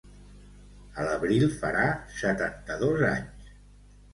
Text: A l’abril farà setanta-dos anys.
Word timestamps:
A 1.01 1.03
l’abril 1.09 1.45
farà 1.59 1.85
setanta-dos 2.23 3.05
anys. 3.11 3.53